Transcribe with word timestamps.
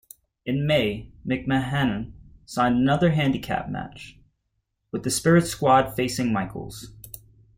In 0.47 0.65
May, 0.65 1.11
McMahon 1.27 2.13
signed 2.47 2.75
another 2.77 3.11
handicap 3.11 3.69
match, 3.69 4.17
with 4.91 5.03
The 5.03 5.11
Spirit 5.11 5.45
Squad 5.45 5.93
facing 5.95 6.33
Michaels. 6.33 6.95